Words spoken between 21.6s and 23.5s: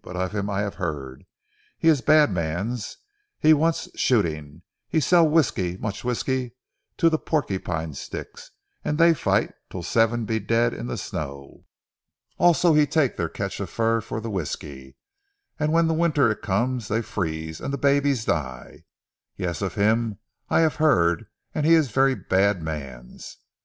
he is very bad mans.